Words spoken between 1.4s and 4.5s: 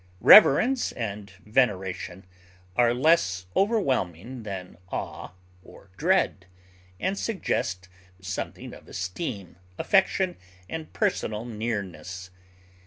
veneration are less overwhelming